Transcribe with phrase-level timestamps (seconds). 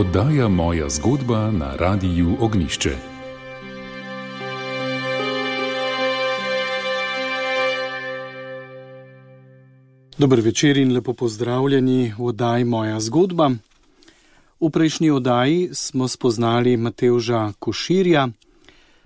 [0.00, 2.90] Oddaja moja zgodba na Radiu Ognišče.
[10.18, 13.50] Dobro večer in lepo pozdravljeni v oddaji Moja zgodba.
[14.60, 18.28] V prejšnji oddaji smo spoznali Mateuža Koširja.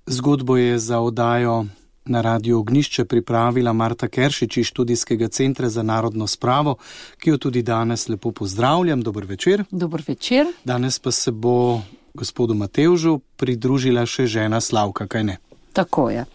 [0.05, 1.65] Zgodbo je za oddajo
[2.05, 6.75] na Radio Ognišče pripravila Marta Keršič iz študijskega centra za narodno spravo,
[7.17, 9.01] ki jo tudi danes lepo pozdravljam.
[9.01, 9.63] Dobro večer.
[9.71, 10.47] Dobro večer.
[10.63, 11.81] Danes pa se bo
[12.13, 15.37] gospodu Mateužu pridružila še žena Slavka, kaj ne?
[15.73, 16.25] Tako je.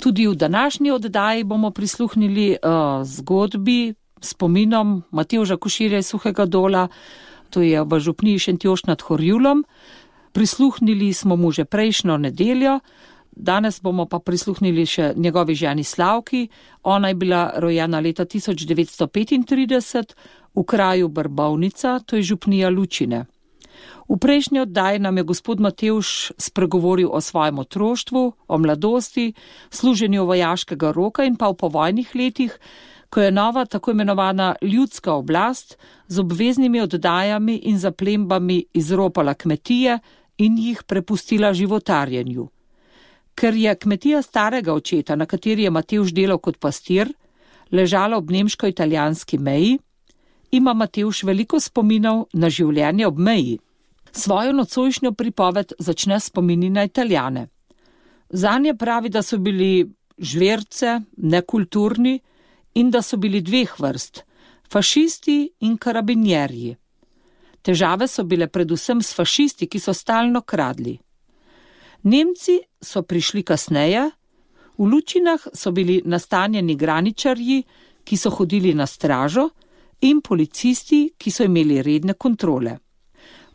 [0.00, 6.88] Tudi v današnji oddaji bomo prisluhnili uh, zgodbi spominom Mateuža Koširja iz Suhega dola,
[7.50, 9.64] to je v župniji Šentjoš nad Horjulom.
[10.32, 12.80] Prisluhnili smo mu že prejšnjo nedeljo,
[13.30, 16.48] Danes bomo pa prisluhnili še njegovi ženi Slavki.
[16.82, 20.14] Ona je bila rojena leta 1935
[20.54, 23.26] v kraju Brbovnica, to je župnija Lučine.
[24.10, 29.32] V prejšnji oddaji nam je gospod Mateuš spregovoril o svojem otroštvu, o mladosti,
[29.70, 32.58] služenju vojaškega roka in pa v povojnih letih,
[33.10, 39.98] ko je nova tako imenovana ljudska oblast z obveznimi oddajami in zaplembami izropala kmetije
[40.38, 42.48] in jih prepustila životarjenju.
[43.40, 47.08] Ker je kmetija starega očeta, na kateri je Matevž delal kot pastir,
[47.72, 49.78] ležala ob nemško-italijanski meji,
[50.52, 53.56] ima Matevž veliko spominov na življenje ob meji.
[54.12, 57.46] Svojo nocojšnjo pripoved začne spomini na italijane.
[58.28, 62.18] Zanje pravi, da so bili žverce, nekulturni
[62.74, 64.24] in da so bili dveh vrst-
[64.72, 66.76] fašisti in karabinjerji.
[67.62, 70.98] Težave so bile predvsem s fašisti, ki so stalno kradli.
[72.02, 74.10] Nemci so prišli kasneje,
[74.78, 77.62] v Lučinah so bili nastanjeni graničarji,
[78.04, 79.50] ki so hodili na stražo,
[80.00, 82.78] in policisti, ki so imeli redne kontrole.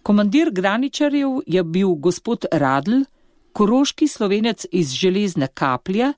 [0.06, 3.01] Komandir graničarjev je bil gospod Radl,
[3.53, 6.13] koroški slovenec iz železne kaplje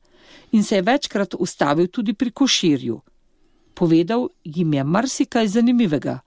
[0.51, 2.99] in se je večkrat ustavil tudi pri koširju.
[3.73, 6.19] Povedal jim je marsikaj zanimivega.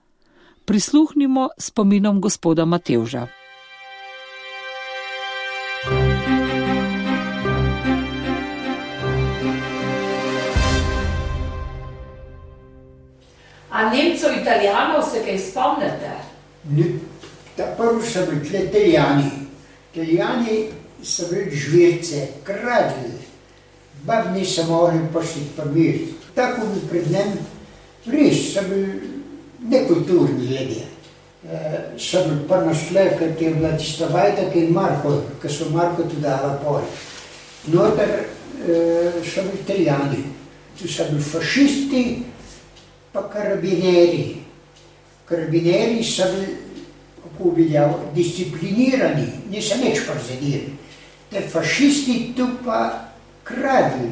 [0.65, 3.40] Prisluhnimo spominom gospoda Matevža.
[14.21, 16.11] Nemcev, Italijanov se kaj spomnite?
[17.55, 19.31] Ta prvi so bili tle Italijani.
[19.93, 20.67] Italijani
[21.03, 23.11] so bili žvirce, kradli,
[24.03, 25.99] bab niso mogli pošti pa mir.
[26.35, 27.33] Tako bi pred njem,
[28.05, 29.01] res so bili
[29.59, 30.85] nekulturni ljudje.
[31.51, 35.69] E, so bili pa našle, ker je bila tista vajta, ki je Marko, ki so
[35.69, 36.81] Marko tudi dala pol.
[37.67, 40.23] Noter e, so bili Italijani,
[40.79, 42.23] tu so bili fašisti,
[43.13, 44.37] pa karabineri.
[45.25, 46.57] Karabineri so bili,
[47.23, 50.73] kako bi rekel, disciplinirani, niso nič prezadili.
[51.31, 53.07] Te fašisti tu pa
[53.43, 54.11] kradli,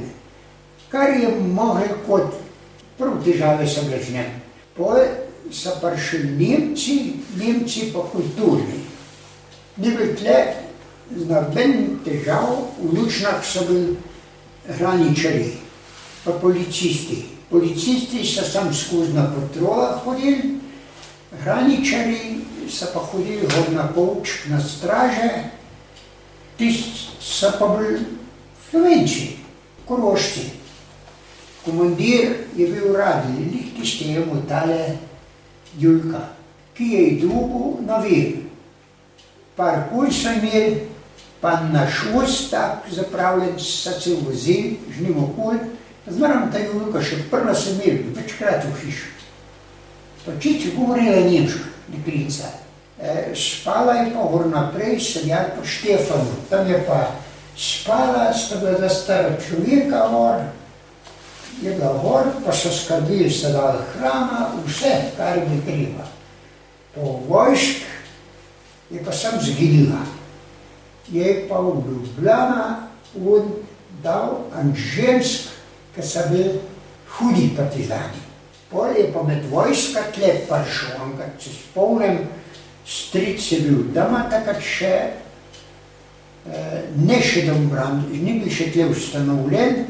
[0.89, 2.33] kar je mogel kot
[2.97, 4.29] prav težave so bile z njim.
[4.75, 5.07] Poje
[5.51, 8.79] so prišli Nemci, Nemci pa kulturni.
[9.77, 10.53] Ni bil tle
[11.15, 13.97] z nobenim težav, v Lučnah so bili
[14.67, 15.51] hraničari,
[16.23, 17.38] pa policisti.
[17.49, 20.61] Policisti so sam skozi na patrolah hodili,
[21.43, 25.49] hraničari so pa hodili gor na pouč, na straže,
[26.57, 28.05] tisti so pa bili
[28.69, 29.41] slovenci,
[29.85, 30.45] korošci.
[31.65, 34.97] Komandir je bil radij, lih tisti je mu tale
[35.77, 36.29] Julka,
[36.77, 38.45] ki je idubu na vir.
[39.57, 40.85] Par kulj so imeli,
[41.41, 45.57] pa na švost tak zapravljen, so se vozili, žnimo kulj,
[46.09, 49.15] Zmeram ta Julka še prva sem imel, večkrat v hiši.
[50.29, 52.49] Čiči govorila nemško, deklica.
[52.99, 56.35] E, spala je pa gor naprej, sedjal po Štefanu.
[56.49, 57.15] Tam je pa
[57.57, 60.41] spala, sta bila za stara človeka gor,
[61.61, 66.07] je bila gor, pa so skrbili, so dali hrana, vse, kar bi treba.
[66.95, 67.85] Po vojsk
[68.91, 70.01] je pa sem zginila.
[71.11, 73.53] Je pa v Ljubljana on
[74.03, 75.58] dal en žensk,
[75.95, 76.59] ker so bili
[77.17, 78.21] hudi partizani.
[78.69, 82.19] Pol je pa med vojska tle prišel, enkrat se spomnim,
[82.85, 84.93] stric je bil doma takrat še,
[86.95, 89.87] ne še dombran, ni bil še tle ustanovljen,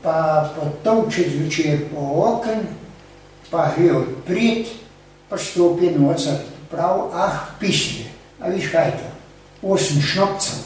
[0.00, 2.64] pa potovče zvečer po okn,
[3.52, 4.72] pa gre odprit,
[5.28, 6.40] pa stopi nocer,
[6.72, 8.06] prav, ah, piši,
[8.40, 9.10] a viš kaj to,
[9.74, 10.64] osem šnopcev,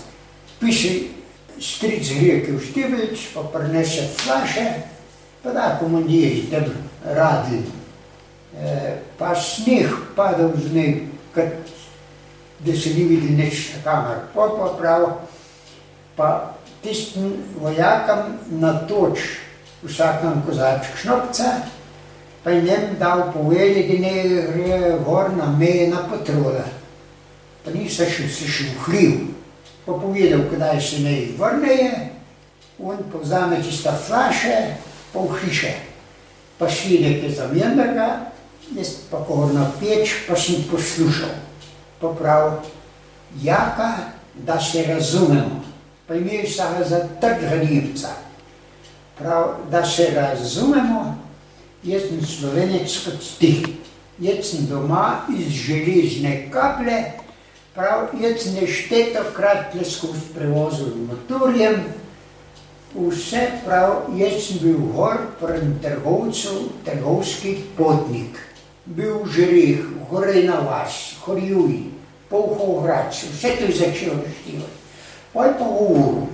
[0.63, 1.14] piši,
[1.61, 4.67] stric greke v štibelč, pa prinese flaše,
[5.43, 6.75] pa da komandiri, da bi
[7.05, 7.71] radili.
[8.55, 10.93] E, pa sneh padal z njej,
[11.35, 11.75] kot
[12.65, 14.19] da se ni videl nič na kamer.
[14.35, 15.03] Pa pa prav,
[16.17, 19.19] pa tistim vojakom na toč
[19.85, 21.45] vsakem kozačku šnopca,
[22.45, 26.65] pa je njem dal povedi, da ne gre gor na meje na patrole.
[27.65, 29.34] Pa nisem še se še vhljiv,
[29.87, 32.11] pa povedal, kdaj se ne vrneje,
[32.79, 34.77] on povzame tista flaše,
[35.13, 35.75] pa v hiše.
[36.59, 38.33] Pa švedek je zamenjal,
[38.75, 41.35] jaz pa ko na peč, pa sem poslušal.
[42.01, 42.65] Pa prav,
[43.43, 45.65] jaka, da se razumemo.
[46.07, 48.09] Pa imel sem za trdega Nemca.
[49.19, 51.17] Prav, da se razumemo,
[51.83, 53.79] jaz sem slovenec kot ti.
[54.19, 57.24] Jaz sem doma iz železne kaple,
[57.75, 61.81] prav, jaz sem neštetokrat le skozi prevozil motorjem,
[62.95, 68.39] vse prav, jaz sem bil gor pri trgovcu, trgovski potnik.
[68.85, 71.91] Bil v Žirih, Gorejna vas, Horjuji,
[72.31, 74.83] Polhovrac, vse to je začel naštevati.
[75.33, 76.27] Poj pa v uru,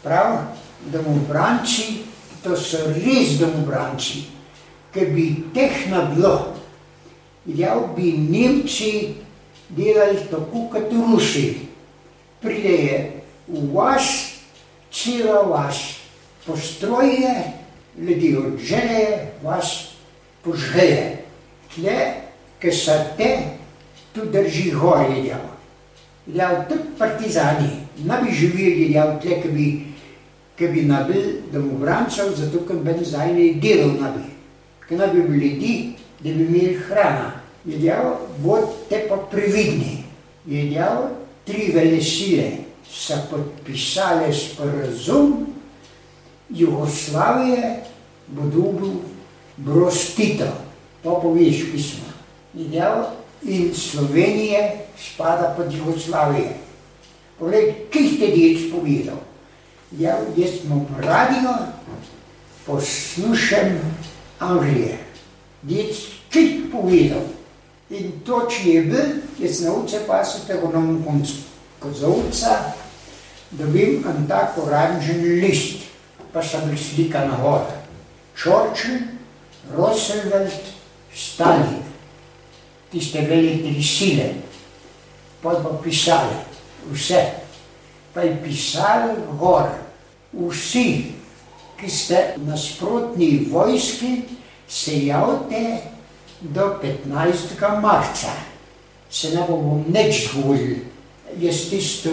[0.00, 0.56] prav,
[0.88, 2.06] domobranci,
[2.40, 4.24] to so res domobranci,
[4.94, 6.54] ker bi teh nabilo,
[7.44, 9.21] ja bi Nemci
[9.76, 11.68] delali tako kot Rusi.
[12.42, 14.34] Prideje v vas,
[14.90, 15.78] cela vas
[16.46, 17.52] postroje,
[17.98, 19.94] ljudi odženeje, vas
[20.42, 21.22] požgeje.
[21.74, 21.98] Tle,
[22.60, 23.30] ki so te,
[24.12, 25.52] tu drži gorje djavo.
[26.26, 27.70] Djavo, tudi partizani,
[28.04, 29.66] ne bi živeli djavo tle, ki bi,
[30.58, 31.22] ki bi nabil
[31.52, 34.26] domobrancev, zato ker bi zdaj ne delal nabi.
[34.88, 37.41] Ker ne bi bili ljudi, da bi imeli hrana.
[37.64, 40.04] Je djavo, bodite pa previdni.
[40.46, 41.08] Je djavo,
[41.44, 42.50] tri vele sile
[42.90, 45.46] so podpisali sporazum
[46.50, 47.84] Jugoslavije,
[48.26, 48.90] bo dobil
[49.56, 50.44] Brostito,
[51.02, 52.12] to poveš pismo.
[52.54, 53.10] Ideal
[53.42, 56.52] in Slovenije spada pod Jugoslavijo.
[57.38, 59.16] Poglej, kaj ste dječ povedal?
[59.98, 61.54] Ja, jaz imam radio,
[62.66, 63.80] poslušam
[64.38, 64.98] Anglije.
[65.62, 65.96] Dječ,
[66.32, 67.31] kaj povedal?
[67.92, 69.08] In to, če je bil,
[69.42, 71.42] jaz na uce pa so tega na koncu.
[71.82, 72.72] Kozovca,
[73.58, 75.82] dobim en tak oranžen list,
[76.32, 77.66] pa sem bil slika na gor.
[78.38, 79.02] Churchill,
[79.74, 80.72] Roosevelt,
[81.12, 81.82] Stalin,
[82.94, 84.30] tiste velike sile,
[85.42, 86.38] pa pa pisali
[86.94, 87.20] vse.
[88.14, 89.68] Pa je pisali gor,
[90.32, 91.12] vsi,
[91.76, 94.22] ki ste nasprotni vojski,
[94.68, 95.82] se javite
[96.42, 97.80] do 15.
[97.80, 98.28] marca.
[99.10, 100.82] Se ne bomo nič zvolili.
[101.38, 102.12] Jaz tisto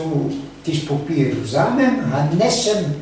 [0.64, 2.96] tisti papir vzamem, a ne sem,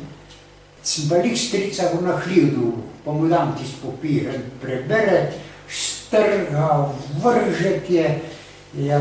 [0.82, 2.72] sem jih strica v nahljivu,
[3.04, 5.32] pa mu dam tisti papir in prebere,
[5.68, 6.90] strga,
[7.22, 8.20] vržet je,
[8.88, 8.98] ja,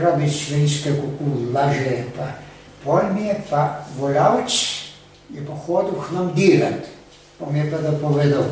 [0.00, 2.38] rabi svenske kuku, laže pa.
[2.84, 4.50] Pol mi je pa volavec,
[5.30, 6.90] je pa hodil k nam delati,
[7.38, 8.44] pa mi je pa da povedal,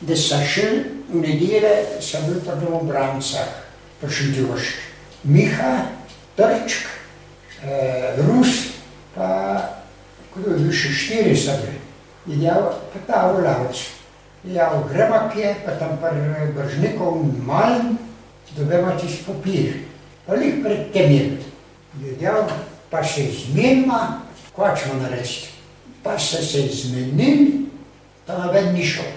[0.00, 3.64] da so šel v nedelje, sem bil pa v obrancah,
[4.00, 4.80] pa še Djošk.
[5.24, 5.88] Miha,
[6.36, 6.84] Trčk,
[7.62, 8.74] eh, Rus,
[9.14, 9.28] pa
[10.34, 11.78] kdo je bil še štiri sebe,
[12.26, 13.78] je dal pa ta volavec.
[14.44, 16.12] Ja, gremo kje, pa tam pa
[16.52, 17.96] bržnikov malm,
[18.56, 19.88] dobimo tisti papir.
[20.26, 21.24] Pa jih pred tem je.
[22.02, 22.50] Je dal,
[22.90, 25.54] pa se zmenima, kva ćemo narediti.
[26.02, 27.70] Pa se se zmenili,
[28.26, 29.08] pa naven ni šel.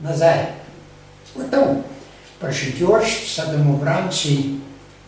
[0.00, 0.61] Nazaj.
[1.34, 1.82] Gotov.
[2.40, 4.58] Pa še tjošč sa domobranci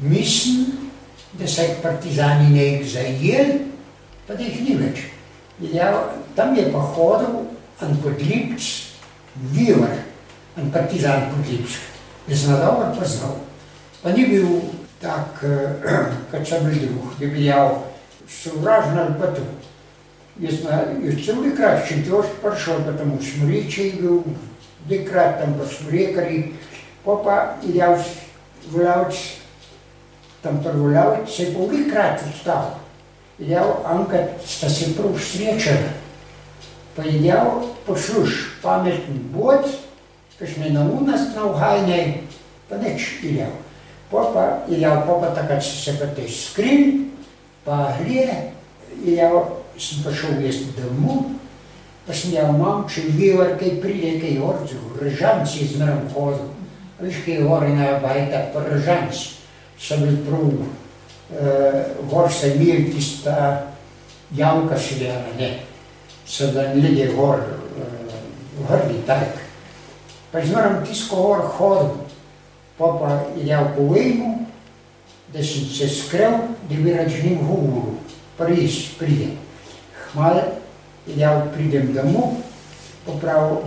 [0.05, 0.91] mislim,
[1.39, 3.59] da so jih partizani nekaj zajeli,
[4.27, 5.03] pa da jih ni več.
[5.73, 5.91] Ja,
[6.35, 7.43] tam je pa hodil
[7.83, 8.63] en podlipc,
[9.55, 9.99] vivar,
[10.57, 11.77] en partizan podlipc,
[12.29, 13.37] da sem ga dobro poznal.
[14.03, 14.49] Pa ni bil
[15.03, 15.43] tak,
[16.31, 17.83] kot so bili drug, da bi jal
[18.31, 19.45] sovražen ali pa to.
[20.43, 22.23] Jaz sem cel
[24.89, 26.51] Декрет без лікарі,
[27.03, 27.99] попа я
[28.71, 29.37] вляць,
[30.41, 32.77] там торгуляв, це був лікрат став.
[33.39, 35.79] Я анка стасипру встреча.
[36.95, 39.67] Поїдяв, пошуш, пам'ятний бот,
[40.39, 42.15] каш не на у нас на угайне,
[42.69, 43.49] панеч іляв.
[44.11, 47.07] Попа, іляв, попа така сепати скрин,
[47.65, 48.35] паглє,
[49.05, 51.31] іляв, пішов їсти дому,
[52.05, 52.11] na uhajne, pa neč ideal.
[52.11, 52.13] Pa pa, ideal, pa pa takrat so se pa te skrin, pa hlije, ideal, sem
[52.13, 56.05] prišel jaz domov, pa sem ideal, mam, če vivar, kaj pride, kaj orcu, režanci zmeram
[56.15, 56.49] hodil,
[57.01, 59.35] veš, kaj je orina bajta, pa režanci
[59.79, 60.01] sem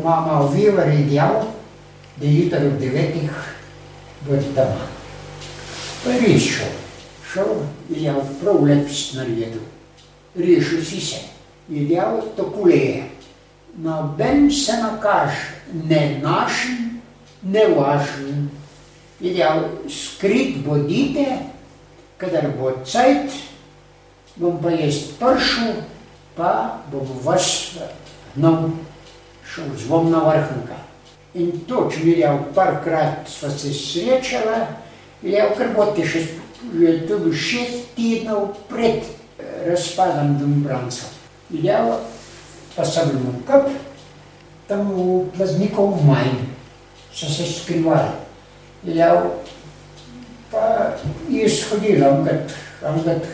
[0.03, 1.46] mama Ovivar je dejal,
[2.17, 3.32] da je jutro ob devetih
[4.25, 4.88] bo doma.
[6.03, 6.74] Pa je res šel.
[7.32, 7.51] Šel
[7.89, 9.63] je dejal, prav lep naredil.
[10.36, 11.22] Rešil si se.
[11.70, 13.03] Je dejal, tako je.
[13.77, 15.32] Noben se nakaž,
[15.74, 17.01] ne našim,
[17.44, 18.50] ne vašim.
[19.20, 21.25] Je dejal, skrit bodite,
[22.17, 23.34] kadar bo cajt,
[24.38, 25.82] bom pa jaz pršel,
[26.38, 27.77] pa bom vas
[28.36, 28.70] gnal,
[29.41, 30.77] šel zvon na vrhnka.
[31.38, 34.67] In to, če mi je parkrat sva se srečala,
[35.22, 36.24] je kar bote še,
[36.77, 39.06] je bil šest tednov pred
[39.67, 41.10] razpadom Dombranca.
[41.50, 41.74] Je
[42.86, 43.70] sem bil v kup,
[44.70, 46.46] tam v plaznikov manj,
[47.10, 48.13] so se skrivali.
[48.86, 49.10] Je
[50.51, 50.94] pa
[51.29, 52.53] je shodila, ampak,
[52.86, 53.25] ampak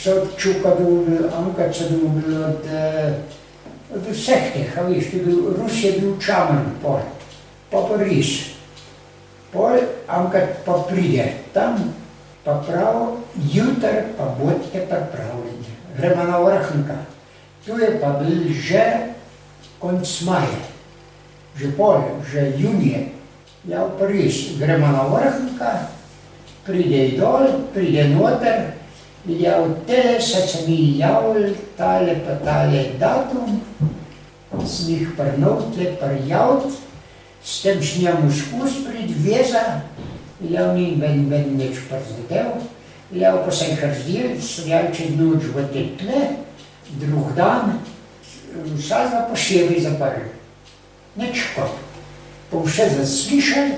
[0.00, 2.64] so čukali, ampak so dobili od,
[3.92, 7.04] od vseh teh, a veš, tudi Rus je bil čaman pol,
[7.68, 8.56] pa pa res.
[9.52, 9.76] Pol,
[10.08, 11.92] ampak pa pride tam,
[12.40, 15.68] pa prav, jutr pa bodite pripravljeni.
[15.98, 16.96] Gremo na vrhnka.
[17.66, 19.12] Tu je pa bil že
[19.76, 20.64] konc maja,
[21.60, 23.12] že pol, že junije.
[23.68, 25.92] Ja, pa res, gremo na vrhnka,
[26.64, 28.79] pride dol, pride noter,
[29.26, 33.60] ja, v te se se mi javili, tale pa tale datum,
[34.66, 36.78] sem jih prnotle, prjavt,
[37.44, 39.82] s tem šnjam skus prid veza,
[40.40, 42.60] ja, ni ben, ben neč przadev,
[43.12, 46.26] ja, pa sem jih razdel, stojal čez noč v te tle,
[47.00, 47.78] drug dan,
[48.76, 50.28] vsega posebej zaprl.
[51.16, 51.76] Neč kot.
[52.50, 53.74] Pa vse zaslišali,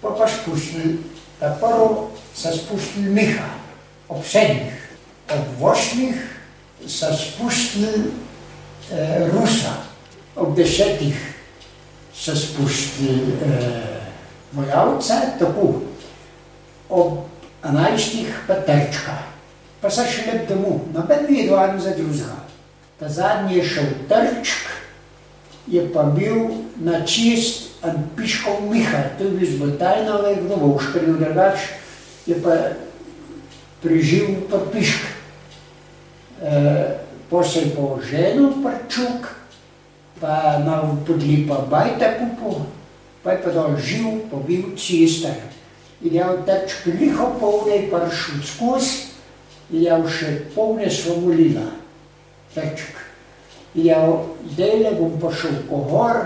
[0.00, 1.00] pa pa spustili,
[1.40, 3.59] ta prvo so spustili Miha,
[4.10, 4.74] ob sedmih,
[5.30, 6.18] ob osmih
[6.86, 8.10] so spustili
[8.92, 9.86] eh, Rusa,
[10.36, 11.14] ob desetih
[12.14, 14.02] so spustili eh,
[14.52, 15.82] vojalca, tako,
[16.90, 17.18] ob
[17.62, 19.16] enajstih pa Trčka.
[19.80, 22.36] Pa so šli domov, noben ni eno za drugega.
[22.98, 24.66] Ta zadnji je šel Trčk,
[25.66, 27.70] je pa bil na čist
[28.16, 31.60] Piškov Miha, to je bil z Botajnove, kdo bo uškril drugač,
[32.26, 32.76] je pa
[33.82, 35.02] preživel pa Pišk.
[36.40, 36.50] E,
[37.30, 39.28] posel po ženu prčuk,
[40.20, 42.66] pa na podlipa bajta kupu,
[43.22, 45.36] pa je pa dol živ, pa bil cistar.
[46.00, 49.12] In je teč liho polne, pa ršel skozi,
[49.70, 51.76] in je še polne svomolila,
[52.56, 52.98] tečk.
[53.76, 53.98] In je
[54.56, 56.18] zdaj le bom pa šel po gor,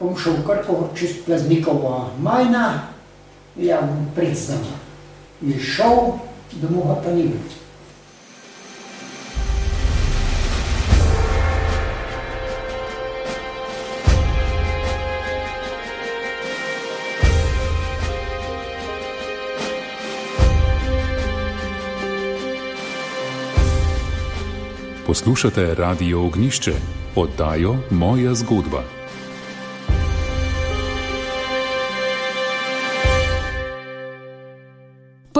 [0.00, 2.90] bom šel kar po čez plaznikovo majna,
[3.54, 4.64] ja bom predznam.
[5.44, 6.18] Je šel,
[6.60, 7.62] domov pa ni bil.
[25.12, 26.72] Poslušate Radio Ognišče,
[27.16, 29.01] oddajo Moja zgodba.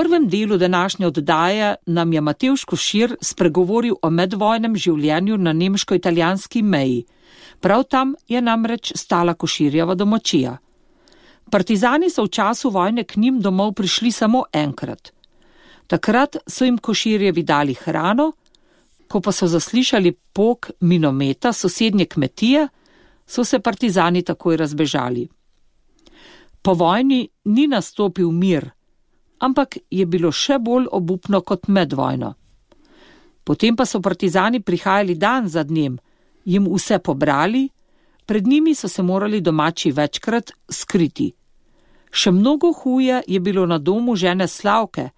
[0.03, 7.05] Prvem delu današnje oddaje nam je Matevš Košir spregovoril o medvojnem življenju na nemško-italijanski meji.
[7.61, 10.57] Prav tam je namreč stala Koširjeva domačija.
[11.51, 15.13] Partizani so v času vojne k njim domov prišli samo enkrat.
[15.87, 18.33] Takrat so jim Koširjevi dali hrano,
[19.09, 22.69] ko pa so zaslišali pok minometa sosednje kmetije,
[23.27, 25.29] so se partizani takoj razbežali.
[26.63, 28.71] Po vojni ni nastopil mir,
[29.43, 32.35] ampak je bilo še bolj obupno kot med vojno.
[33.45, 35.99] Potem pa so partizani prihajali dan za dnem,
[36.45, 37.69] jim vse pobrali,
[38.27, 41.33] pred njimi so se morali domači večkrat skriti.
[42.13, 45.11] Še mnogo huje je bilo na domu žene Slavke,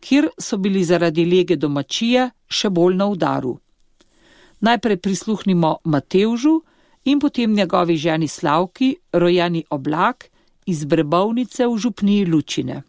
[0.00, 3.56] kjer so bili zaradi lege domačije še bolj na udaru.
[4.60, 6.60] Najprej prisluhnimo Matevžu
[7.04, 10.28] in potem njegovi ženi Slavki, rojeni oblak
[10.66, 12.82] iz Brebovnice v župniji Lučine.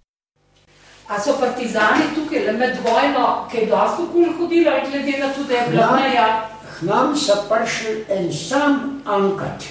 [1.07, 5.33] A so partizani tukaj le med vojno, ki je dosto kul hodili, ali glede na
[5.33, 6.27] to, da je bila meja?
[6.65, 9.67] K nam so prišli en sam ankat,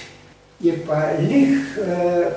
[0.59, 2.31] je pa lih, uh,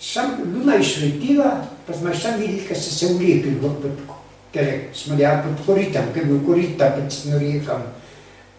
[0.00, 1.52] sam luna je svetila,
[1.86, 4.18] pa smo sam videli, kaj so se ulepili v podku,
[4.52, 7.86] ker smo dejali pod koritom, ker je bil korita pod snorekam.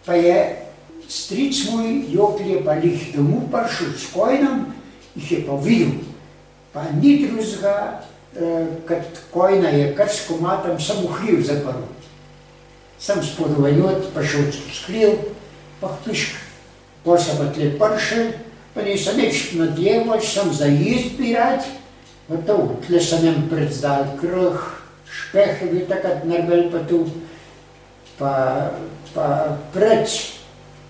[0.06, 0.38] Pa je
[1.08, 4.64] stric moj, Jokl je pa lih domov prišel s kojnom,
[5.14, 5.92] jih je pa videl,
[6.72, 8.13] pa ni drugega, eh,
[8.86, 11.86] kad kojna je krsko matem, sem v hljiv zaprl.
[12.98, 15.18] Sem spodovanjot, pa šel v hljiv,
[15.80, 16.40] pa v pišk.
[17.04, 18.32] Pa sem pa tle pršel,
[18.74, 21.66] pa nisem nič nadjeval, sem za izbirat,
[22.28, 24.58] gotov, tle sem jim predzdal kruh,
[25.04, 27.04] špeh je bil takrat narbel pa tu,
[28.16, 28.32] pa,
[29.12, 30.40] pa preč,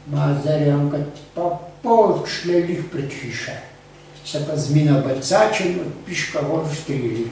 [0.06, 0.86] mazarjam,
[1.34, 1.50] pa
[1.82, 3.73] pol šlelih pred hiše.
[4.24, 7.30] Se pa z mina bacačem od piška gor strili.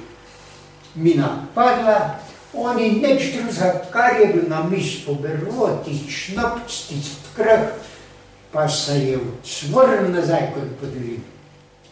[0.94, 2.20] Mina padla,
[2.52, 7.72] oni nič drugega, kar je bil na mis poberlo, tisti šnopc, tisti krh,
[8.52, 11.22] pa se je odsvrnil nazaj kot podvin.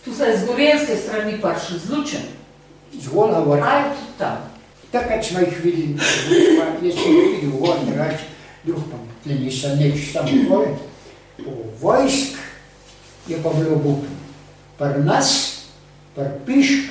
[0.05, 2.27] Tu se je z gorenske strani prišel, zlučen.
[3.01, 3.61] Zgolj govor.
[3.63, 4.37] Aj, tudi tam.
[4.93, 5.97] Takrat smo jih videli,
[6.59, 8.25] pa jaz sem videl gor, drugače,
[8.65, 10.67] drug pa tle nisem nič tam gor.
[11.37, 12.37] Po vojsk
[13.29, 14.20] je pa bilo bup.
[14.81, 15.61] Pri nas,
[16.17, 16.89] pri pišk,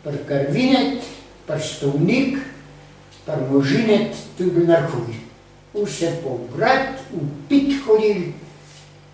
[0.00, 1.04] pri krvinet,
[1.44, 2.40] pri stovnik,
[3.28, 5.12] pri možinet, tu je bil narhuj.
[5.76, 8.32] Vse po grad, v pit hodili,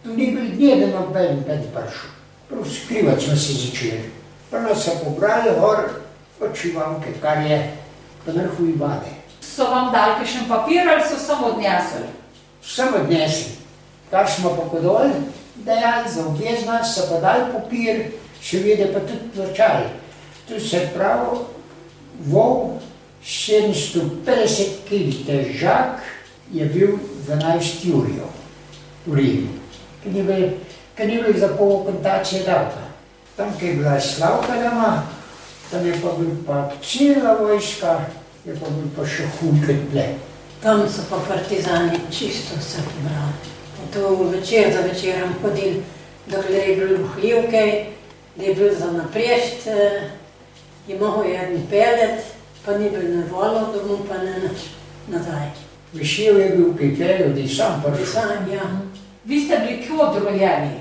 [0.07, 2.15] tu ni bil dne, da noben pet prišel.
[2.49, 4.11] Prav skrivati smo se začeli.
[4.51, 5.91] Pa nas so pobrali gor
[6.41, 7.59] očivanke, kar je
[8.25, 9.11] pa narhuj vade.
[9.43, 12.07] So vam dali kakšen papir ali so samo odnesli?
[12.63, 13.59] Vsem odnesli.
[14.11, 15.11] Kar smo pa podol,
[15.65, 18.05] dajali za obvezno, so pa dali papir,
[18.43, 19.87] seveda pa tudi plačali.
[20.49, 21.39] Tu se pravi,
[22.27, 22.79] vol
[23.25, 26.01] 750 kg težak
[26.53, 26.99] je bil
[27.29, 28.31] 12 jurjev
[29.07, 29.53] v Rimu,
[30.03, 30.49] ki ni bil,
[30.97, 32.89] ki ni bil za pol kontacije davka.
[33.37, 35.07] Tam, ki je bila slavka doma,
[35.71, 38.01] tam je pa bil pa cela vojska,
[38.45, 40.09] je pa bil pa še hud kot ple.
[40.63, 43.58] Tam so pa partizani čisto vse pobrali.
[43.93, 45.83] To večer za večerom hodili,
[46.27, 47.85] dokler je bil vhljivke,
[48.37, 49.67] da je bil za naprešt,
[50.89, 52.21] je mogel jeden pelet,
[52.65, 54.61] pa ni bil na volo, domov pa ne nič
[55.09, 55.49] nazaj.
[55.93, 58.07] Višil je bil kipelj, da je sam prišel.
[58.07, 58.67] Sam, ja.
[59.25, 60.77] Vi ste bili kje odroljeni?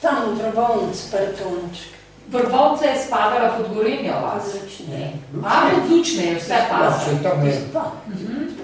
[0.00, 1.94] Tam v drobovnic, partončk.
[2.28, 4.54] Vrbovce je spadala pod Gorenjo vas.
[4.54, 5.12] Odlične.
[5.44, 6.98] A, odlične je vse Ja, pa.
[7.04, 7.92] če tam je, Pa,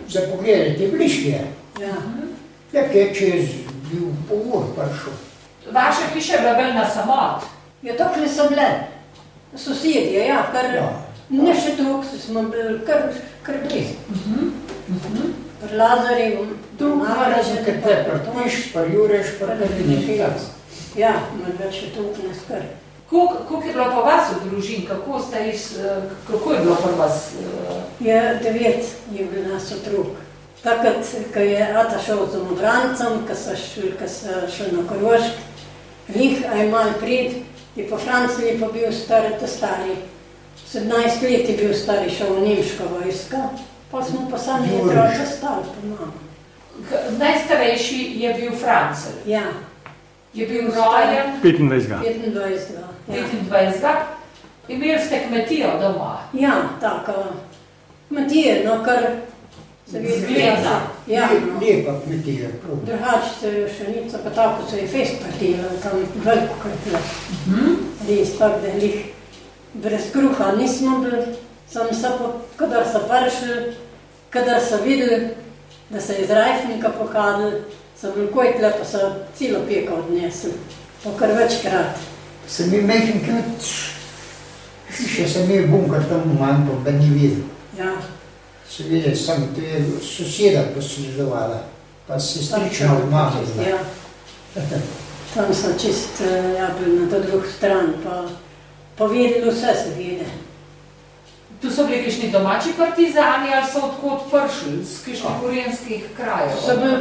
[0.09, 1.46] za pogled je bližje.
[1.81, 1.94] ja.
[2.72, 3.44] Ja, ki je čez
[3.90, 5.12] bil povor prišel.
[5.72, 7.44] Vaša hiša je bila bolj na samot.
[7.82, 8.68] Ja, dokler so bile.
[9.56, 10.88] Sosedje, ja, kar Ja.
[11.30, 13.02] ne še toliko, smo bili kar,
[13.42, 13.94] kar blizu.
[15.61, 16.46] Pri Lazarju,
[16.78, 18.04] Tu ima razlike te,
[18.74, 20.06] pa jureš, pa krviniš.
[20.96, 22.70] Ja, ima več še toliko ne skrbi.
[23.11, 25.20] Koliko je bilo pa vas v družini, kako,
[25.52, 27.28] iz, eh, kako je bilo pri vas?
[27.37, 30.16] eh, Je devet je bil nas otrok.
[30.62, 31.03] Takrat,
[31.35, 35.35] ko je Ata šel z obrancem, ko so šli, ko so šli na Korošk,
[36.14, 37.33] njih aj mal prid,
[37.77, 39.96] je po Franciji pa bil star, ta stari.
[40.68, 40.87] 17
[41.22, 43.37] let je bil stari, šel v nemško vojsko,
[43.90, 46.12] pa smo pa sami otroci stali po mama.
[46.83, 49.12] K- Najstarejši je bil Francel.
[49.27, 49.42] Ja,
[50.35, 52.01] Je bil rojen 25.
[52.25, 52.81] 25.
[53.09, 53.94] Ja, 25.
[54.68, 56.18] Imeli ste kmetijo doma.
[56.33, 57.12] ja tako.
[58.09, 58.98] Kmetije, no kar
[59.92, 60.18] se vidi.
[60.20, 60.81] Zgleda.
[61.07, 61.28] Ja.
[61.61, 62.76] Lepa kmetija, prav.
[62.87, 67.00] Drugače se je še nič, pa tako se je fest partila, tam veliko krpila.
[68.09, 69.05] Res, tako da jih
[69.74, 71.22] brez kruha nismo bili,
[71.68, 73.76] sam se pa, kadar so prišli,
[74.31, 75.28] kadar so videli,
[75.90, 77.62] da se je iz rajfnika pokazali,
[78.00, 80.52] so bili kojtle, pa so celo peko odnesli,
[81.05, 82.00] pa kar večkrat.
[82.48, 83.68] Sem imel mehen kmet,
[84.96, 87.44] še sem imel bunker tam manj, pa ni videl.
[87.78, 87.92] Ja,
[88.76, 91.58] Seveda sem, to je soseda posledovala,
[92.06, 93.40] pa sestrična od mame.
[93.56, 93.68] bila.
[93.68, 93.78] Ja.
[95.35, 98.24] Tam so čist, eh, ja, bili na to drugo stran, pa
[98.96, 100.24] povedali vse se vede.
[101.61, 106.56] Tu so bili kakšni domači partizani ali so odkot prišli, z kakšnih gorenskih krajev?
[106.66, 106.96] So bili,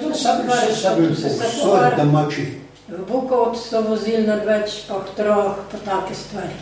[0.00, 2.46] To sem bil, sem bil povsod domači.
[2.88, 6.56] V Bukovt so vozili na več, pa v troh, pa take stvari.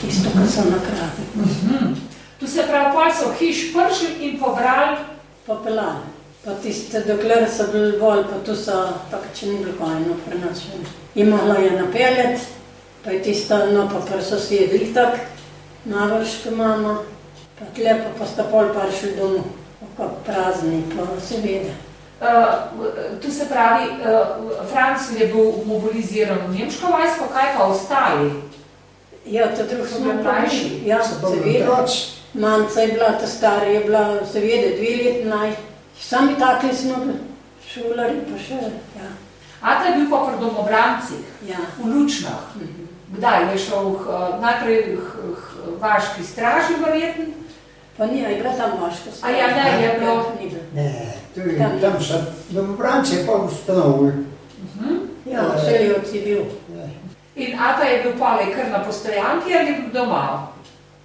[0.00, 2.09] Tisto, kar so nakradli.
[2.40, 4.96] Tu se pravi, pol so hiš prišli in pobrali,
[5.46, 6.06] Pa pelali.
[6.44, 8.76] Pa tiste, dokler so bili bolj, pa tu so,
[9.10, 10.78] tako če ni bilo pri nas še.
[11.20, 12.46] In mogla je napeljati,
[13.04, 15.18] pa je tista, no pa pri sosedih tak,
[15.84, 17.00] navrška mama,
[17.58, 19.50] pa tle pa, pa sta pol prišli domov,
[19.98, 21.74] kako prazni, pa se vede.
[22.20, 28.30] Uh, tu se pravi, uh, Franc je bil mobiliziran v nemško vojsko, kaj pa ostali?
[29.26, 30.72] Ja, to drug So smo mlajši?
[30.86, 31.84] Ja, So pa seveda.
[32.34, 35.52] Manca je bila, ta stara je bila, seveda, dve leti mlaj.
[36.00, 36.94] Sami takli smo
[37.68, 38.60] šolari pa še,
[38.98, 39.10] ja.
[39.60, 41.60] Ata je bil pa pri domobrancih, ja.
[41.78, 42.54] v Lučnah.
[43.10, 47.34] Kdaj je šel, uh, najprej h, h, vaški straži, verjeten.
[47.98, 50.32] Pa ni, je bila tam vaška A ja, ne, je bilo.
[50.40, 50.62] Ni bilo.
[50.74, 51.80] Ne, to je, Tam.
[51.80, 54.24] tam so domobranci pa ustanovili.
[55.26, 56.42] Ja, Šeljovci je bil.
[57.36, 60.48] In Ata je bil pale kar na postojanki ali doma?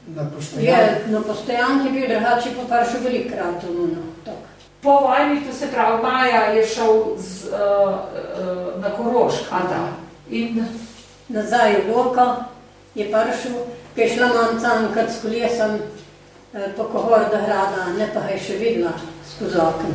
[0.07, 0.69] Na postojanju.
[0.69, 4.01] Je, na postojanki bil drugače pa prišel velikrat v Nuno.
[4.25, 4.37] tako.
[4.81, 9.87] Po vojni, to se pravi, Maja je šel z, uh, uh, na Korošk, Ata.
[10.29, 10.65] In
[11.29, 12.45] Nazaj v Loko
[12.95, 13.65] je prišel,
[13.95, 15.79] ki je šla mamca enkrat s kolesom
[16.53, 18.93] eh, po kohorda grada, ne pa ga je še videla
[19.25, 19.89] skozi okno.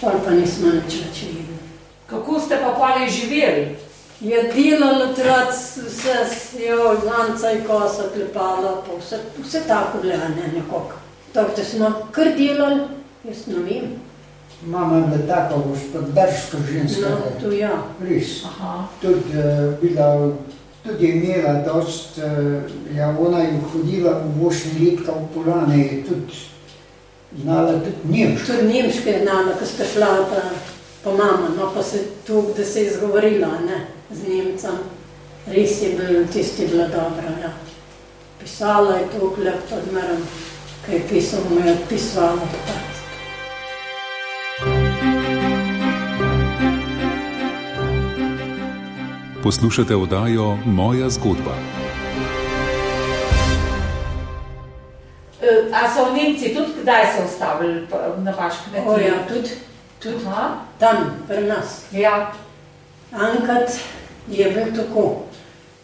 [0.00, 1.58] Pol pa nismo nič več videli.
[2.06, 3.76] kako ste pa pale živeli?
[4.22, 5.54] Je delalo otroc,
[5.86, 10.94] vse jo, zanca in kosa klepala, pa vse, vse tako gledane nekako.
[11.32, 12.80] Tako da smo kar delali,
[13.24, 13.90] jaz ne vem.
[14.66, 17.08] Mama je bila taka gospodarska ženska.
[17.08, 17.82] No, tu ja.
[18.08, 18.44] Res.
[18.44, 18.86] Aha.
[19.00, 20.32] Tudi, uh, bila,
[20.84, 26.04] tudi je imela dost, uh, ja, ona je hodila v 8 letka v Polane, je
[26.04, 26.32] tudi
[27.42, 28.46] znala tudi nemško.
[28.46, 30.42] Tudi nemške je znala, ko sta šla pa,
[31.04, 34.78] pa mama, no pa se tu, da se je izgovorila, ne, z Nemcem.
[35.46, 37.52] Res je bil, tisti je bila dobra, ja.
[38.40, 40.22] Pisala je to, kljub odmerom,
[40.86, 42.36] kaj je pisal, mu je odpisvala.
[42.36, 42.92] tako.
[49.42, 51.54] Poslušate oddajo Moja zgodba.
[55.42, 57.86] Uh, a so Nemci tudi kdaj se ustavili
[58.18, 58.88] na vaš kmetiji?
[58.88, 59.50] O ja, tudi,
[60.02, 60.50] tudi Aha.
[60.78, 60.96] tam,
[61.28, 61.82] pri nas.
[61.92, 62.32] Ja.
[63.12, 63.70] Enkrat
[64.28, 65.22] je bil tako.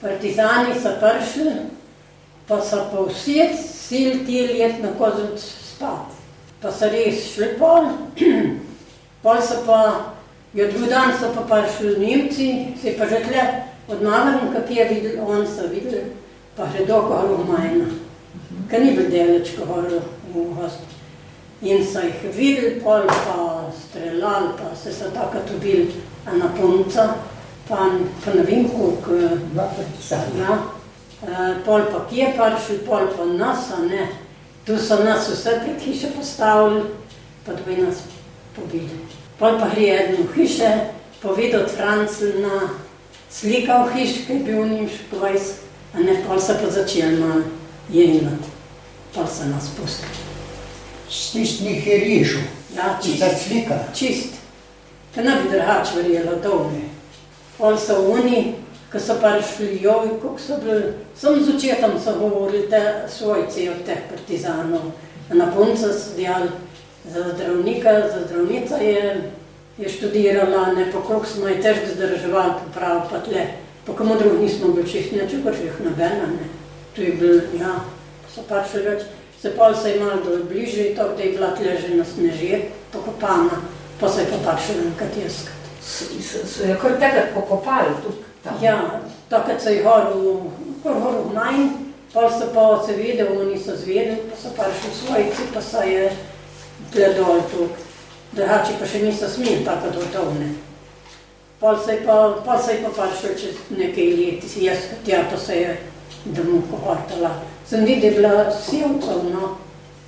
[0.01, 1.53] Partizani so prišli,
[2.49, 6.15] pa so pa vsi sil ti let na kozovc spat.
[6.63, 7.91] Pa so res šli pol,
[9.23, 10.15] pol so pa,
[10.55, 12.49] jo drugi dan so pa prišli Nemci,
[12.83, 13.43] se pa že tle
[13.89, 16.13] od Navarn, kak je videl, on so videli,
[16.57, 17.89] pa že do gor v Majna.
[18.71, 20.85] Ker ni bil deleč, ko horil v gost.
[21.63, 25.91] In so jih videli, pol pa streljali, pa se so takrat ubili
[26.29, 27.17] ena punca,
[27.69, 27.91] pa,
[28.25, 29.15] pa ne vem koliko,
[30.39, 30.59] ja.
[31.65, 34.09] Pol pa kje prišli, pol pa nas, a ne.
[34.65, 36.83] Tu so nas vse pred hiše postavili,
[37.47, 38.03] pa da bi nas
[38.57, 38.99] pobili.
[39.39, 40.71] Pol pa gre eden v hiše,
[41.23, 42.69] povedal Francel na
[43.31, 47.21] slika v hiši, ki je bil v Nemški vojsk, a ne, pol so pa začeli
[47.21, 47.43] malo
[47.93, 48.53] jenjati.
[49.15, 50.27] Pol so nas pustili.
[51.09, 52.45] Stisnih je rešil.
[52.77, 53.25] Ja, čist.
[53.49, 53.79] Slika.
[53.95, 54.37] čist.
[55.15, 56.88] Te ne bi drugače verjela dolne.
[57.59, 58.55] Pol so oni,
[58.93, 63.83] ko so prišli jovi, kako so bili, sem z očetom so govorili te svojci od
[63.87, 64.93] teh partizanov.
[65.31, 66.49] Na punca so dejali
[67.05, 69.31] za zdravnika, za zdravnica je,
[69.79, 73.47] je študirala, ne pa koliko smo je težko zdrževali, poprav pa tle.
[73.87, 76.49] Pa komu drug nismo bili čist, ne če jih nobena, ne.
[76.95, 77.75] Tu je bil, ja,
[78.35, 79.03] so prišli več.
[79.43, 82.71] Se pol se je malo bolj bližje, to, da je bila tle že na snežir,
[82.93, 83.63] pokopana,
[84.01, 85.53] pa se je pa prišli enkrat iskat.
[85.53, 85.58] So,
[85.89, 87.95] so, so jo kar takrat pokopali
[88.45, 88.59] tam.
[88.63, 90.51] Ja, takrat so jih horil,
[90.85, 91.69] horil manj,
[92.13, 96.11] pol so pa se videli, oni so zvedeli, pa so prišli svojci, pa so je
[96.93, 97.69] tle dol tu.
[98.33, 100.51] Drugače pa še niso smeli tako dotovne.
[101.61, 105.41] Pol se je pa, pol se je pa prišel čez nekaj let, jaz tja pa
[105.41, 105.79] se je
[106.25, 107.39] domov kohortala.
[107.67, 109.57] Sem videl, da je bila sevcov, no.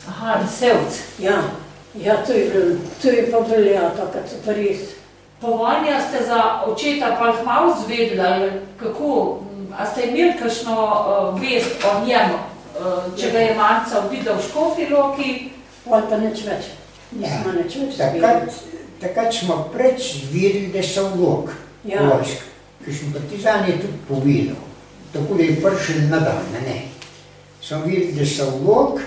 [0.09, 1.01] Aha, vesevc.
[1.19, 1.43] Ja,
[1.95, 5.00] ja, to je bil, to je pa bil, ja, takrat so pa res.
[5.41, 9.39] Po vojni ste za očeta pa malo zvedeli, ali kako,
[9.79, 14.45] a ste imeli kakšno uh, vest o njemu, uh, če ga je Marca videl v
[14.45, 15.31] Škofi Loki?
[15.85, 16.69] Pol pa nič več.
[17.17, 18.85] Nismo nič več Takrat, zvedeli.
[19.01, 21.49] takrat smo preč videli, da so vlog.
[21.89, 22.05] Ja.
[22.05, 22.45] Vojsk.
[22.85, 24.61] Ker smo partizan je tudi povedal.
[25.13, 26.77] Tako da je prišel na dan, ne.
[27.65, 29.01] Smo videli, da so vlog,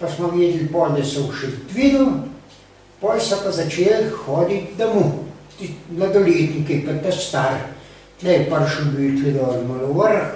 [0.00, 2.08] pa smo videli pol, da so v Šentvidu,
[3.00, 5.25] pol so pa začeli hoditi domov.
[5.58, 7.56] Ti mladoletniki, pa ta star.
[8.20, 10.32] Tle je prišel bil tle dol malovrh,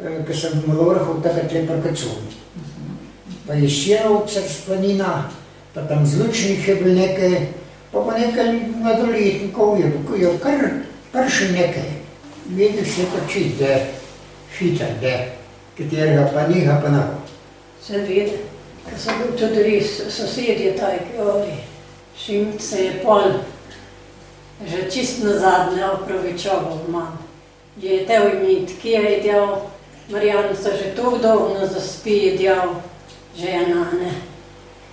[0.00, 2.20] eh, ko sem v malovrhu takrat tle prkacul.
[3.46, 5.30] Pa je Sjenovcer splanina,
[5.74, 7.36] pa tam zlučnih je bil nekaj,
[7.92, 8.48] pa pa nekaj
[8.80, 11.90] mladoletnikov je bilo, je kar, še nekaj.
[12.48, 13.78] Vedel se je pa čist, da je
[14.58, 15.32] hiter, da je,
[15.78, 17.02] katerega pa niha pa na.
[17.82, 18.38] Sem vedel,
[18.86, 21.56] ker sem bil tudi res sosedje tajki, ori.
[22.16, 23.40] Šimc se je pol,
[24.64, 27.18] že čist na zadnje opravičoval manj.
[27.82, 29.46] Je tev imit, kje je del,
[30.08, 32.62] Marjan se že to vdovno zaspi, je del
[33.36, 34.12] žena, ne.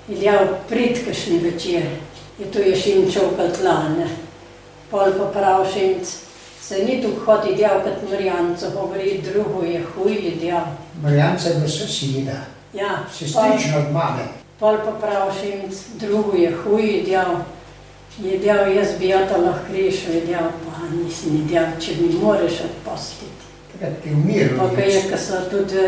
[0.07, 1.83] Je del pritkašni večer,
[2.39, 4.07] je tu je Šimčov tla, ne.
[4.91, 6.07] Pol pa prav Šimc,
[6.61, 10.65] se ni tu hodi djav kot Marijanca, govori, drugo je huj djav.
[11.01, 12.37] Marijanca je bila soseda,
[12.73, 14.27] Ja, sestrična od mame.
[14.59, 17.45] pol pa prav Šimc, drugo je huj djav.
[18.21, 21.91] Je djav, jaz bi jo to lahko rešil, je djav, pa nisem je djav, če
[22.01, 23.47] mi moreš odpustiti.
[23.71, 24.57] Takrat je umiral.
[24.59, 25.85] Pa kaj je, ko so tudi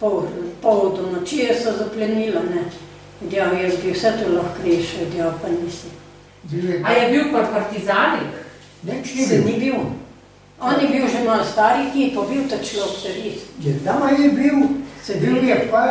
[0.00, 0.22] pol,
[0.62, 2.64] pol do noči je so zaplenila, ne.
[3.30, 5.92] Djav, jaz bi vse to lahko rešil, djav pa nisem.
[6.44, 8.32] Bil je, A je bil pri partizanih?
[8.84, 9.44] nič ni Se bil.
[9.46, 9.80] ni bil.
[10.60, 13.38] On je bil že malo stari, ki je pa bil ta človek se res.
[13.60, 14.58] Je Dama je bil,
[15.02, 15.84] Se bil je pa,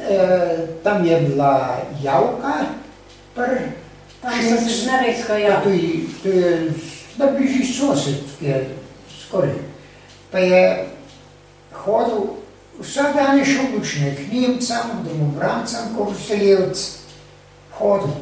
[0.00, 2.66] eh, tam je bila javka,
[3.34, 3.56] pr,
[4.22, 5.24] Tam se zmeraj ja.
[5.24, 5.62] skajali.
[5.62, 5.90] to je,
[6.22, 6.72] to je
[7.18, 8.68] na bližji sosed, ki je
[9.22, 9.54] skoraj.
[10.30, 10.88] Pa je
[11.84, 12.38] hodil,
[12.80, 16.78] vsak dan je šel učne, k Nemcem, domobrancem, ko vseljevc
[17.78, 18.14] hodil.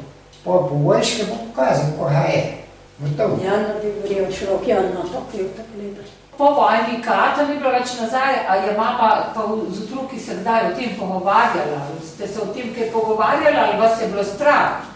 [0.45, 2.57] Pa po vojske bo pokazal, ko ga je.
[2.99, 3.37] Gotovo.
[3.45, 6.09] Jan bi verjel človek, Jan na to kriv tako lepo.
[6.37, 10.73] Po vojni kata ni bilo več nazaj, a je mama pa z otroki se kdaj
[10.73, 11.81] o tem pogovarjala?
[12.15, 14.90] Ste se o tem kaj pogovarjali ali vas je bilo strah?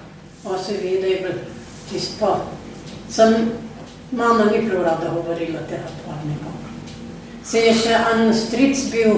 [0.44, 1.38] On se ve, da je bil
[1.90, 2.46] tisto pa.
[3.10, 3.52] Sem,
[4.12, 6.52] mama ni prav rada govorila tega parnika.
[7.44, 9.10] Se je še en stric bil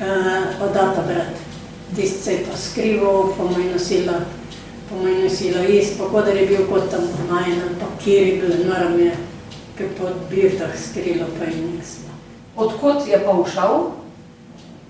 [0.00, 1.44] uh, od data brat.
[1.96, 4.18] Tisti se je pa skrival, pa mu je nosila,
[4.88, 8.26] pa mu je nosila jesti, pa kot da je bil kot tam najnen, pa kjer
[8.26, 9.14] je bil naravno je,
[9.78, 12.12] ki po birtah skrilo, pa je nismo.
[12.56, 13.78] Odkot je pa ušel?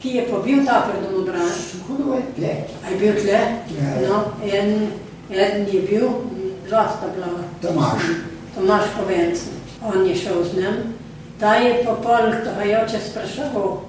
[0.02, 1.50] Ki je pa bil ta pred domobran?
[1.87, 2.54] Hudo je tle.
[2.85, 3.40] A je bil tle?
[3.78, 3.94] Ja.
[4.09, 4.90] No, en,
[5.31, 6.09] en je bil,
[6.69, 7.45] dva sta bila.
[7.62, 8.03] Tomaž.
[8.55, 9.59] Tomaž Kovencem.
[9.83, 10.99] On je šel z njim.
[11.41, 13.83] Ta je pa pol, ga je oče spraševal,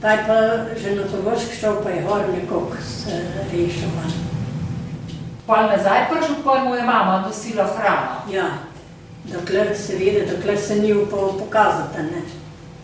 [0.00, 0.36] ta je pa
[0.78, 3.90] že na Togošk šel, pa je gor nekako se rešil.
[5.46, 8.30] Pa nazaj prišel, pa mu je mama nosila hrano.
[8.30, 8.46] Ja,
[9.24, 12.22] dokler se vidi, dokler se ni upal pokazati, ne.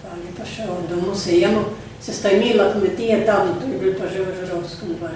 [0.02, 1.64] Pa je pa šel domov se jemo,
[2.00, 5.14] se sta imela kmetije tam, to je bil pa že v Žurovskem dvoru.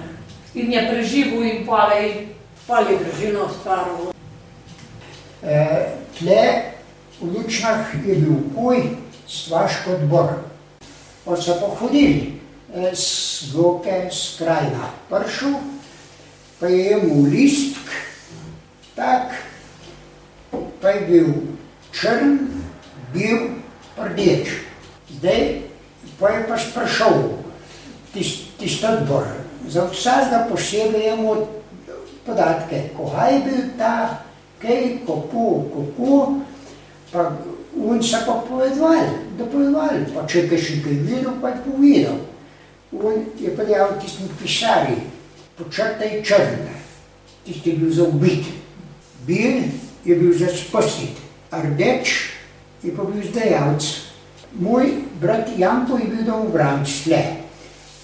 [0.55, 2.29] In je preživel in pole in
[2.67, 4.13] Pol je družino stvaril,
[5.43, 6.71] Eh, tle
[7.19, 8.95] v Lučnah je bil kuj,
[9.27, 10.47] stvaško odbor.
[11.27, 12.39] Pa so pa hodili
[12.71, 15.59] eh, z loke, z krajna pršel,
[16.63, 17.83] pa je imel listk,
[18.95, 19.35] tak,
[20.79, 21.29] pa je bil
[21.91, 22.39] črn,
[23.11, 23.59] bil
[23.99, 24.63] rdeč.
[25.11, 25.67] Zdaj
[26.23, 27.35] pa je pa sprašal
[28.15, 29.27] tisti tist odbor.
[29.67, 31.51] Za vsakega posebej je imel
[32.27, 34.25] podatke, koga je bil ta,
[34.63, 36.35] kaj, kako, kako,
[37.13, 37.31] pa
[37.87, 39.07] on se pa povedal,
[39.39, 42.19] dopovedal, pa če je še kaj videl, pa je povedal.
[42.93, 44.99] On je pa dejal tistim pisarji,
[45.57, 46.77] počrtaj črne,
[47.47, 48.45] tisti je bil za ubit,
[49.27, 49.65] bil
[50.05, 51.17] je bil za spustiti,
[51.49, 52.37] rdeč
[52.85, 54.13] je pa bil zdajalc.
[54.53, 54.85] Moj
[55.17, 57.23] brat Janko je bil domobranc tle.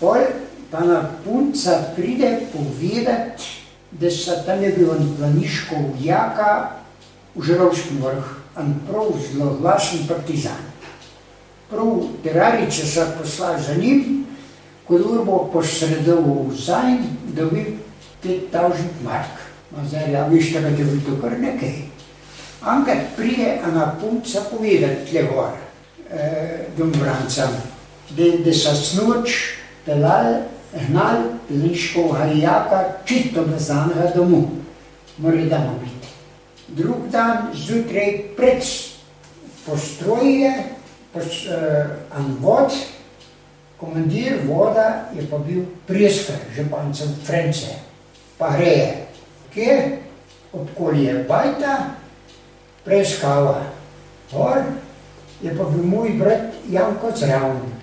[0.00, 0.24] Pol
[0.70, 3.57] pa na punca pride povedati,
[3.90, 6.70] da so tam je bil en planiško jaka
[7.34, 8.24] v Žerovskem vrh,
[8.58, 10.64] en prav zelo glasen partizan.
[11.70, 14.26] Prav terarice so poslali za njim,
[14.88, 16.98] ko bo posredoval zajn,
[17.36, 17.64] dobil
[18.24, 19.48] 5000 mark.
[19.70, 21.74] Ma zdaj, ja, viš, da je bil to kar nekaj.
[22.76, 25.52] Enkrat pride ena punca povedati tle gor,
[26.10, 27.50] eh, domobrancem,
[28.10, 29.30] da, da so snoč
[29.84, 30.36] pelali,
[30.72, 34.48] hnali planiškega jaka čisto brezanega domu.
[35.18, 36.08] Mora doma biti.
[36.68, 38.62] Drug dan zjutraj pred
[39.66, 40.52] postroje,
[41.12, 41.86] pos, eh,
[42.18, 42.72] en vod,
[43.76, 47.66] komandir voda je pa bil Prieska, župancem France,
[48.38, 49.06] pa greje,
[49.54, 49.82] kjer
[50.52, 51.94] obkolje bajta,
[52.84, 53.62] preiskava.
[54.32, 54.62] Gor
[55.42, 57.77] je pa bil moj brat Janko Zraven.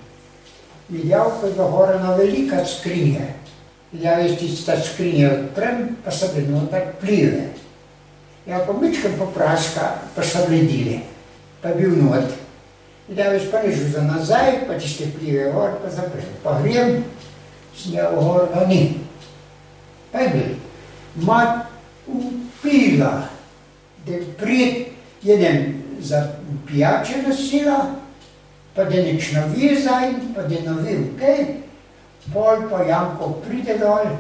[0.89, 3.26] Videl, ko je gora na velika skrinja.
[3.91, 7.50] Videl je tista skrinja odprem, pa so bile noter plive.
[8.45, 11.00] Ja, pa mičkam popraska, pa so bile dile.
[11.62, 12.30] Pa bil not.
[13.08, 16.30] Videl je spanižu za nazaj, pa tiste plive gor, pa zaprem.
[16.43, 17.04] Pa grem,
[17.78, 19.00] snijal gor ga ni.
[20.12, 20.54] Pa je bil.
[21.26, 21.65] Ma
[22.08, 23.30] upila,
[24.06, 24.86] da je prijed
[25.24, 26.28] jeden za
[26.67, 28.05] pijače nosila,
[28.75, 31.45] pa da nič ne ve zajn, pa da ne ve kaj.
[32.33, 34.17] Pol pa Janko pride dol,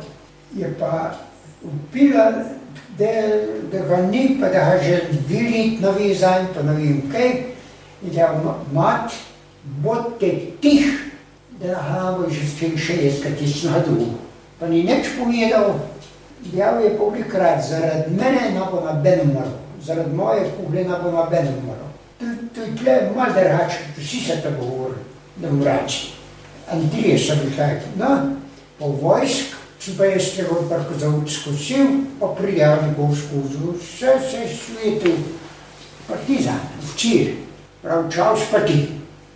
[0.55, 1.15] je pa
[1.63, 2.31] upila,
[2.97, 5.01] da, ga ni, pa da ga že
[5.81, 7.31] ne ve zajn, pa ne vem kaj.
[8.03, 9.11] In da ma- mat,
[9.81, 11.11] bodite tih,
[11.59, 14.13] da nahajamo že s tem šestkrat iz nadu.
[14.59, 15.79] Pa ni nič povedal,
[16.45, 19.49] Dejal je povlikrat, zaradi mene ne bo noben umrl,
[19.81, 21.85] zaradi moje kugle ne bo noben umrl.
[22.19, 24.93] To je tle malo drugače, vsi se tako govori,
[25.35, 26.11] da mrači.
[26.71, 28.35] Andrije sem bil tak, no,
[28.79, 31.87] po vojsk, če pa jaz tega odprko za skosil,
[32.19, 35.11] pa prijavni go skozi vse, vse svetu,
[36.07, 37.35] partizan, včir,
[37.81, 38.87] prav čas pa ti,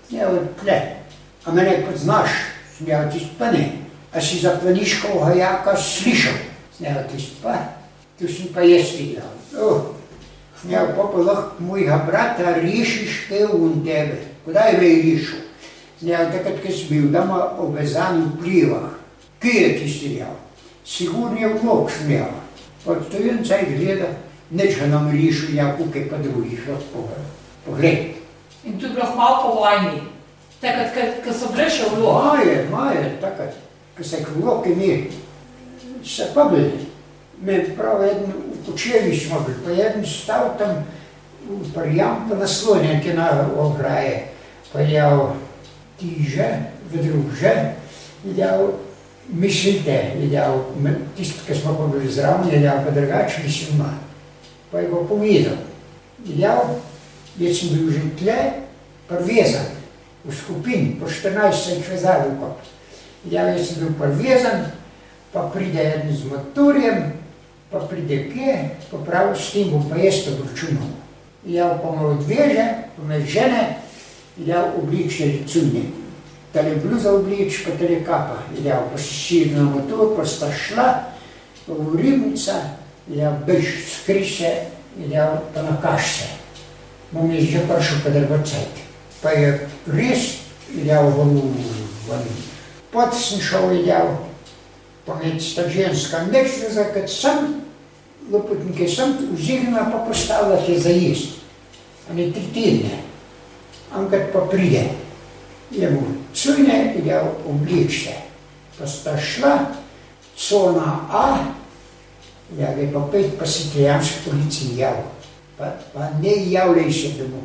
[0.10, 0.80] je od tle.
[1.46, 2.30] A mene poznaš,
[2.78, 3.70] sem ja tisti pa ne.
[4.14, 6.42] A si za planiškega jaka slišal,
[6.78, 7.60] sem ja tisti pa,
[8.20, 9.28] tu sem pa jaz videl.
[9.60, 9.99] Oh.
[10.68, 14.18] Ja, pa pa lahko mojega brata rešiš te v tebe.
[14.46, 15.40] Kdaj me je rešil?
[16.02, 18.92] Ja, takrat, ko si bil doma obvezan v plivah.
[19.40, 20.36] Kje je tisti jav?
[20.84, 22.36] Sigurno je v nog smjal.
[22.84, 24.12] Pa to je en caj gleda,
[24.52, 27.08] neč ga nam rešil, ja, kuke pa drugih lahko
[27.66, 28.20] pogled.
[28.64, 30.04] In to je bilo malo po vojni,
[30.60, 32.36] takrat, ko so bile še vloge.
[32.36, 33.56] Maje, maje, takrat,
[33.96, 34.92] ko se k vloge mi,
[36.04, 36.88] se pa bili.
[37.40, 40.86] Me prav eden v kočevi smo bili, pa eden stal tam
[41.74, 44.30] prijam, pa naslonjen ti na ograje.
[44.74, 45.02] Pa je
[45.98, 46.48] tiže,
[46.92, 47.74] v druže,
[48.26, 48.50] je
[49.30, 50.44] mislite, je
[51.18, 53.98] tisti, ki smo pa bili zraven, je pa drugače mislima.
[54.72, 55.58] Pa je pa povedal,
[56.26, 56.52] je
[57.40, 58.38] jaz sem bil že tle,
[59.08, 59.66] prvezan,
[60.26, 62.60] v skupin, po 14 sem čezal v kop.
[63.26, 64.70] Ja, jaz sem bil prvezan,
[65.34, 67.19] pa pride eden z motorjem,
[67.72, 70.90] pa pride kje, pa pravi, s tem bom pa jaz to računal.
[71.46, 72.66] Ja, pa me odveže,
[72.98, 73.80] pa me žene,
[74.46, 75.86] ja, obliče ricunje.
[76.54, 78.42] Tale bluza oblič, pa tale kapa.
[78.64, 81.14] Ja, pa si širi na motor, pa sta šla,
[81.68, 82.58] pa v ribnica,
[83.14, 84.74] ja, bež skrise,
[85.10, 86.26] ja, pa na kašce.
[87.12, 88.74] Bom jaz že prišel, pa drgo cajt.
[89.22, 90.42] Pa je res,
[90.86, 91.54] ja, v vanu.
[92.90, 94.02] Pot sem šel, ja,
[95.09, 97.63] Помните, та женска нечто закат сам,
[98.33, 101.31] лопутники сам узигна па поставила се за есть.
[102.11, 103.03] А не третирне.
[103.93, 104.91] Анкът па приде.
[105.73, 106.03] Ему
[106.35, 108.17] цуйне и да обличте.
[108.79, 109.69] Поста шла,
[110.37, 111.39] цона А,
[112.59, 114.97] я ви па пет па ситриянска полиция яв.
[115.57, 117.43] Па, па не являйся дому.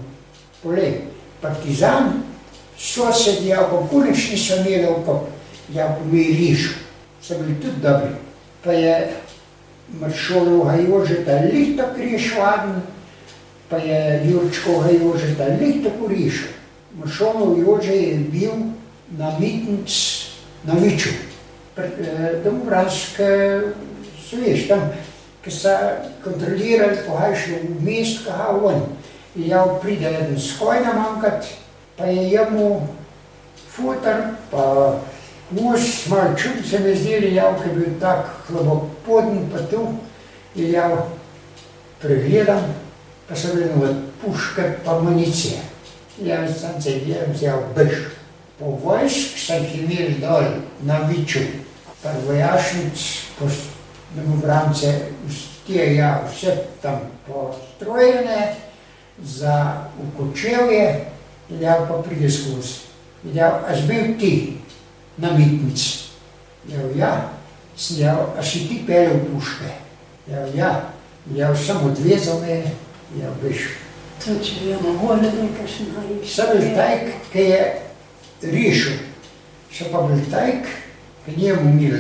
[0.62, 1.02] Поле,
[1.42, 2.24] партизан,
[2.78, 4.96] со седя по кулични самира,
[5.70, 6.76] я помирішу
[7.25, 8.13] So bili tudi dobri.
[8.65, 9.13] Pa je
[10.01, 12.83] Mršolov Jožeta lih tako rešil Aden,
[13.69, 16.53] pa je Jurčkov Jožeta lih tako rešil.
[17.01, 18.53] Mršolov Jože je bil
[19.19, 19.91] na mitnic
[20.65, 21.11] na Viču,
[22.45, 23.29] domobranske,
[24.17, 24.89] so veš, tam,
[25.45, 25.73] ki so
[26.25, 28.87] kontrolirali, ko je šlo v mest, kaha on.
[29.37, 31.45] In ja, pride eden skoj namankat,
[31.99, 32.87] pa je jemu
[33.69, 34.97] futar, pa
[35.55, 39.87] Mož malo čud se mi zdi, ki je bil tak hlabopoden, pa tu
[40.55, 41.07] je jav
[42.03, 42.75] pregledam,
[43.29, 45.61] pa so bili od puške pa municije.
[46.23, 47.95] Jav sem se je vzel bež.
[48.59, 50.45] Po vojsk sem imel dol
[50.83, 51.41] na Viču,
[52.03, 52.99] pa vojašnic,
[53.39, 53.47] po
[54.15, 58.55] domobrance, vstije ja, vse tam postrojene,
[59.23, 61.05] za ukočevje,
[61.61, 62.75] jav pa pride skozi.
[63.35, 64.59] Jav, a zbil ti,
[65.19, 66.05] na mitnici.
[66.97, 67.31] Ja,
[67.77, 69.71] sem jel, a si ti pelil puške?
[70.31, 70.71] Ja, ja,
[71.35, 72.63] ja, sem odvezal me,
[73.21, 73.67] ja, veš.
[74.25, 76.31] To če imel voljo nekaj še najviš.
[76.33, 77.65] Sem bil tajk, ki je
[78.55, 79.03] rešil.
[79.75, 80.71] Še pa bil tajk,
[81.27, 81.99] ki njemu mil.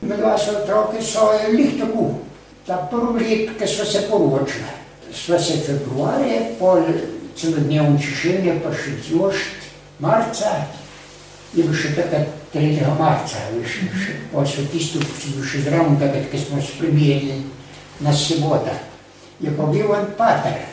[0.00, 2.08] Med vas otroke so je lih tako.
[2.66, 4.76] Ta prvi let, ki so se poročili.
[5.14, 6.82] Sva se februarje, pol
[7.38, 9.70] celodnevno čišenje, pa še zjošt,
[10.02, 10.52] marca,
[11.54, 12.98] je bil še takrat 3.
[12.98, 13.38] marca,
[14.46, 17.36] so tisto, ki so bil še zraven, takrat, ki smo spremljali
[18.02, 18.74] na sobota.
[19.38, 20.66] Je pa bil en pater,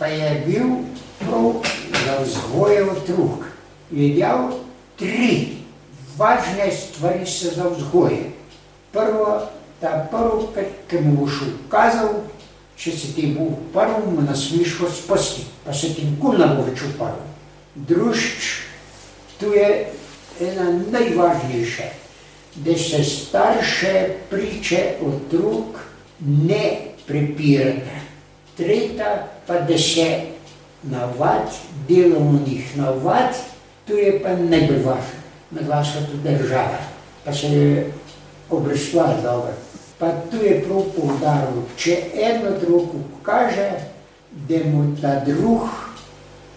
[0.00, 0.82] pa je bil
[1.20, 1.62] prav
[1.94, 3.46] za vzgoje otrok.
[3.94, 4.50] Je dal
[4.98, 5.62] tri
[6.18, 8.32] važne stvari se za vzgoje.
[8.92, 9.46] Prvo,
[9.80, 10.50] ta prvo,
[10.90, 12.18] ki mu boš ukazal,
[12.76, 16.18] če se ti bo uparil, mu nasmiš ho spasti, pa se ti ne
[16.56, 17.22] bo več uparil.
[17.74, 18.52] Drušč,
[19.38, 19.86] tu je
[20.48, 21.82] ena najvažnejša,
[22.54, 25.80] da se starše priče otrok
[26.20, 26.76] ne
[27.06, 28.02] prepirata.
[28.56, 30.20] Tretja pa, da se
[30.82, 31.48] navad,
[31.88, 33.34] delovnih navad,
[33.86, 35.20] to je pa najbolj važno.
[35.50, 36.78] Med vas pa tudi država,
[37.24, 37.92] pa se je
[38.50, 39.52] obrestvar dobro.
[39.98, 43.70] Pa tu je prav poudaril, če eno drugo kaže,
[44.48, 45.68] da mu ta drug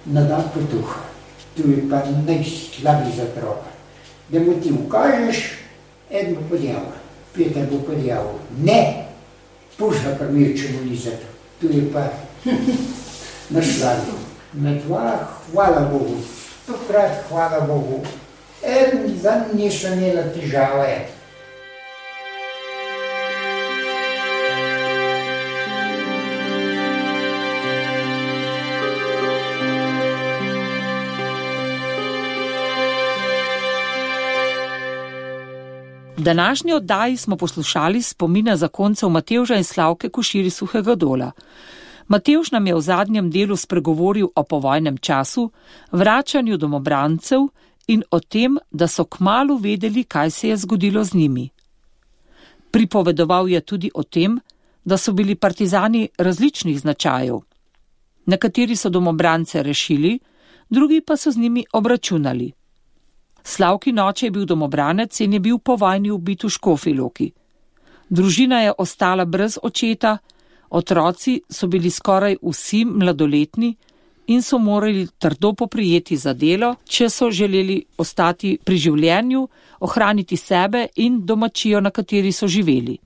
[0.06, 1.02] nada potuha.
[1.56, 3.75] Tu je pa najslabši za otroka
[4.30, 5.52] da mu ti ukažeš,
[6.12, 6.96] en bo podjavil,
[7.34, 8.40] Peter bo podjavil.
[8.64, 9.06] Ne,
[9.78, 11.28] puš ga primir, če mu ni zato.
[11.62, 12.08] Tu je pa
[13.50, 14.18] naš sladko.
[14.54, 16.16] Na dva, hvala Bogu,
[16.64, 18.02] stokrat hvala Bogu.
[18.64, 21.15] En za niso imela težave.
[36.26, 41.32] Današnji oddaji smo poslušali spomine zakoncev Matevža in Slavke Koširi Suhega dola.
[42.08, 45.52] Matevž nam je v zadnjem delu spregovoril o povojnem času,
[45.92, 47.48] vračanju domobrancev
[47.88, 51.50] in o tem, da so kmalo vedeli, kaj se je zgodilo z njimi.
[52.72, 54.40] Pripovedoval je tudi o tem,
[54.86, 57.40] da so bili partizani različnih značajev.
[58.26, 60.20] Nekateri so domobrance rešili,
[60.70, 62.52] drugi pa so z njimi obračunali.
[63.46, 67.32] Slavki noče je bil domobranec in je bil po vojni ubit v Škofiloki.
[68.10, 70.18] Družina je ostala brez očeta,
[70.70, 73.76] otroci so bili skoraj vsi mladoletni
[74.28, 79.48] in so morali trdo poprijeti za delo, če so želeli ostati pri življenju,
[79.80, 82.98] ohraniti sebe in domačijo, na kateri so živeli.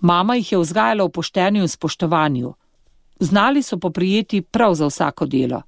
[0.00, 2.52] Mama jih je vzgajala v poštenju in spoštovanju.
[3.20, 5.62] Znali so poprijeti prav za vsako delo.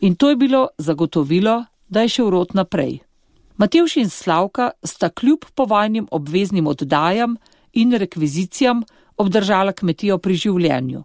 [0.00, 2.98] In to je bilo zagotovilo, da je šel rod naprej.
[3.56, 7.36] Matevš in Slavka sta kljub povojnim obveznim oddajam
[7.72, 8.82] in rekvizicijam
[9.16, 11.02] obdržala kmetijo pri življenju.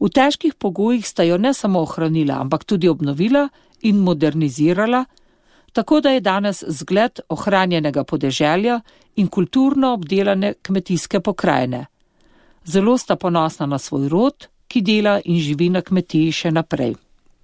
[0.00, 3.48] V težkih pogojih sta jo ne samo ohranila, ampak tudi obnovila
[3.82, 5.04] in modernizirala,
[5.72, 8.80] tako da je danes zgled ohranjenega podeželja
[9.16, 11.86] in kulturno obdelane kmetijske pokrajine.
[12.64, 16.94] Zelo sta ponosna na svoj rod, ki dela in živi na kmetiji še naprej.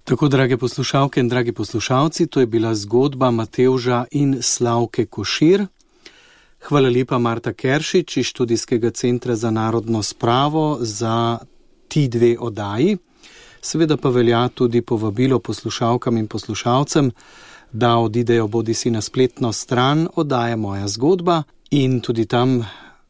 [0.03, 5.65] Tako, drage poslušalke in dragi poslušalci, to je bila zgodba Matevža in Slavke Košir.
[6.61, 11.37] Hvala lepa Marta Keršič iz študijskega centra za narodno spravo za
[11.87, 12.97] ti dve oddaji.
[13.61, 17.11] Seveda pa velja tudi povabilo poslušalkam in poslušalcem,
[17.71, 22.65] da odidejo bodi si na spletno stran oddaje Moja zgodba in tudi tam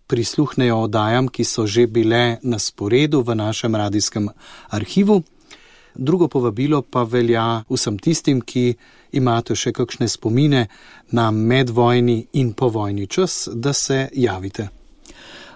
[0.08, 4.30] prisluhnejo oddajam, ki so že bile na sporedu v našem radijskem
[4.70, 5.24] arhivu.
[5.96, 8.76] Drugo povabilo pa velja vsem tistim, ki
[9.12, 10.68] imate še kakšne spomine
[11.12, 14.70] na medvojni in povojni čas, da se javite.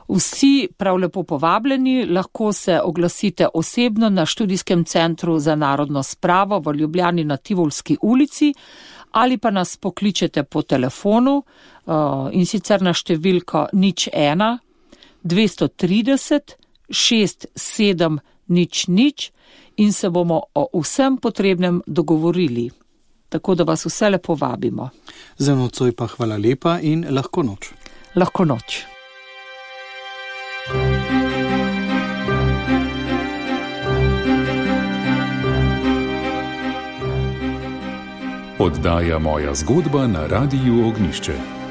[0.08, 6.76] Vsi prav lepo povabljeni, lahko se oglasite osebno na študijskem centru za narodno spravo v
[6.76, 8.54] Ljubljani na Tivolski ulici
[9.16, 11.94] ali pa nas pokličete po telefonu uh,
[12.32, 14.58] in sicer na številko nič ena
[15.24, 16.56] 230
[16.92, 19.32] 67 nič nič
[19.78, 22.70] in se bomo o vsem potrebnem dogovorili.
[23.30, 24.90] Tako da vas vse lepo vabimo.
[25.38, 27.72] Za nocoj pa hvala lepa in lahko noč.
[28.16, 28.86] Lahko noč.
[38.60, 41.65] Oddaja moja zgodba na radiju Ognišče.